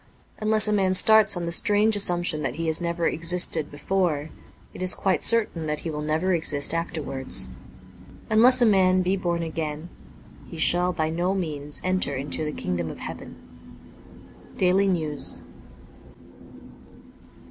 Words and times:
Unless 0.39 0.67
a 0.67 0.73
man 0.73 0.95
starts 0.95 1.37
on 1.37 1.45
the 1.45 1.51
strange 1.51 1.95
assumption 1.95 2.41
that 2.41 2.55
he 2.55 2.65
has 2.65 2.81
never 2.81 3.07
existed 3.07 3.69
before, 3.69 4.31
it 4.73 4.81
is 4.81 4.95
quite 4.95 5.21
certain 5.21 5.67
that 5.67 5.81
he 5.81 5.91
will 5.91 6.01
never 6.01 6.33
exist 6.33 6.73
afterwards. 6.73 7.49
Unless 8.27 8.63
a 8.63 8.65
man 8.65 9.03
be 9.03 9.15
born 9.15 9.43
again, 9.43 9.89
he 10.43 10.57
shall 10.57 10.91
by 10.91 11.11
no 11.11 11.35
means 11.35 11.81
enter 11.83 12.15
into 12.15 12.43
the 12.43 12.51
Kingdom 12.51 12.89
of 12.89 12.97
Heaven.' 12.97 13.35
Daily 14.57 14.87
Nezus. 14.87 15.43